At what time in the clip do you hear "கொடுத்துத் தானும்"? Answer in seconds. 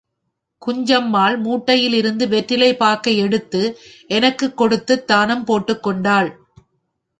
4.57-5.43